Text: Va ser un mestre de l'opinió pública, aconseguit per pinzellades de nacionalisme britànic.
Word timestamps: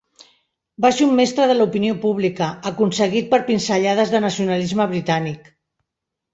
Va 0.85 0.89
ser 0.99 1.05
un 1.07 1.13
mestre 1.19 1.45
de 1.51 1.57
l'opinió 1.57 1.99
pública, 2.07 2.49
aconseguit 2.71 3.31
per 3.35 3.43
pinzellades 3.53 4.17
de 4.17 4.25
nacionalisme 4.27 4.93
britànic. 4.97 5.57